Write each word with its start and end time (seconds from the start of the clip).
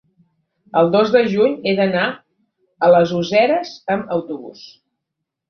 El 0.79 0.87
dos 0.95 1.11
de 1.15 1.21
juny 1.33 1.53
he 1.63 1.73
d'anar 1.79 2.07
a 2.87 2.91
les 2.95 3.15
Useres 3.19 3.77
amb 3.99 4.17
autobús. 4.19 4.67